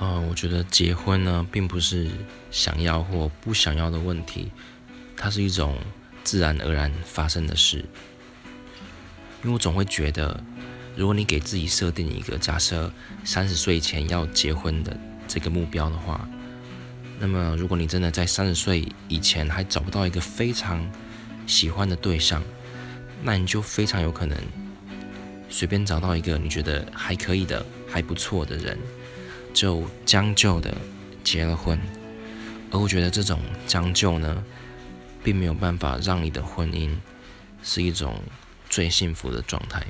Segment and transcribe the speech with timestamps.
[0.00, 2.08] 呃，我觉得结婚呢，并不是
[2.50, 4.50] 想要或不想要的问题，
[5.14, 5.76] 它是一种
[6.24, 7.84] 自然而然发生的事。
[9.42, 10.42] 因为我总会觉得，
[10.96, 12.90] 如果你给自己设定一个假设
[13.24, 16.26] 三十岁前要结婚的这个目标的话，
[17.18, 20.90] 那么如果你真的在三十岁以前还找不到一个非常
[21.46, 22.42] 喜欢的对象，
[23.22, 24.34] 那你就非常有可能
[25.50, 28.78] 随便找到一个你觉得还可以的、还不错的人。
[29.52, 30.74] 就将就的
[31.22, 31.78] 结了婚，
[32.70, 34.44] 而我觉得这种将就呢，
[35.22, 36.96] 并没有办法让你的婚姻
[37.62, 38.22] 是一种
[38.68, 39.84] 最幸福的状态。